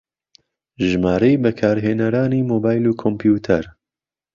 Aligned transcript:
ژمارەی 0.87 1.41
بەکارهێنەرانی 1.43 2.47
مۆبایل 2.51 2.85
و 2.87 2.97
کۆمپیوتەر 3.01 3.65